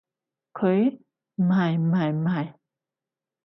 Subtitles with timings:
[0.53, 0.97] 佢？
[1.35, 2.53] 唔係唔係唔係